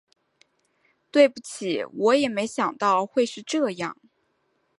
[1.11, 3.97] 对不起，我也没想到会是这样